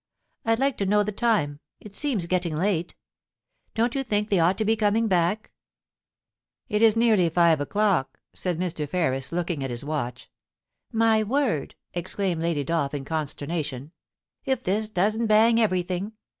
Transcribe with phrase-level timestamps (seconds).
[0.45, 2.95] I'd like to know the time; it seems getting late.
[3.75, 5.51] Don't you think they ought to be coming back?
[6.67, 8.89] It is nearly five o'clock,' said Mr.
[8.89, 10.31] Ferris, looking at his watch.
[10.63, 13.91] * My word!' exclaimed Lady Dolph in consternation,
[14.47, 16.13] ^f this doesn't bang everything.